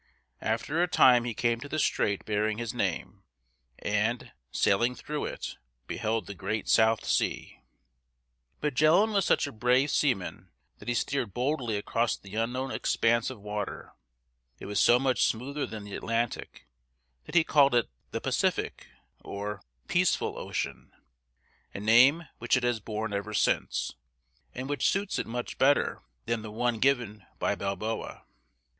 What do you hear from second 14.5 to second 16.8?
It was so much smoother than the Atlantic